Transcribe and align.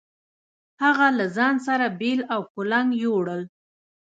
هغه 0.83 1.07
له 1.17 1.25
ځان 1.35 1.55
سره 1.67 1.85
بېل 1.99 2.19
او 2.33 2.41
کُلنګ 2.53 2.89
يو 3.03 3.11
وړل. 3.17 3.41